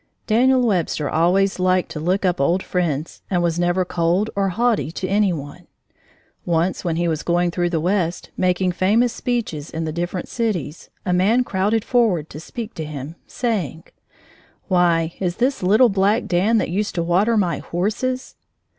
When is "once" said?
6.43-6.83